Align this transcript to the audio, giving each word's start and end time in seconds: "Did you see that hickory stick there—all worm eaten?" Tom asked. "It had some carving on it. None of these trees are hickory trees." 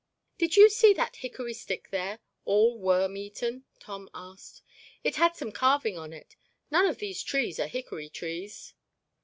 "Did 0.39 0.55
you 0.57 0.67
see 0.67 0.93
that 0.93 1.17
hickory 1.17 1.53
stick 1.53 1.89
there—all 1.91 2.79
worm 2.79 3.15
eaten?" 3.15 3.65
Tom 3.79 4.09
asked. 4.15 4.63
"It 5.03 5.17
had 5.17 5.35
some 5.35 5.51
carving 5.51 5.95
on 5.95 6.11
it. 6.11 6.35
None 6.71 6.87
of 6.87 6.97
these 6.97 7.21
trees 7.21 7.59
are 7.59 7.67
hickory 7.67 8.09
trees." 8.09 8.73